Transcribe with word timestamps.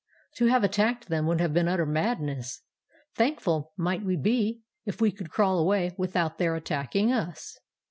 To 0.37 0.47
have 0.47 0.63
attacked 0.63 1.09
them 1.09 1.27
would 1.27 1.39
have 1.41 1.53
been 1.53 1.67
utter 1.67 1.85
madness. 1.85 2.63
Thankful 3.13 3.71
might 3.77 4.03
we 4.03 4.15
be 4.15 4.63
if 4.83 4.99
we 4.99 5.11
could 5.11 5.29
crawl 5.29 5.59
away 5.59 5.93
without 5.95 6.39
their 6.39 6.55
attacking 6.55 7.11
us. 7.11 7.59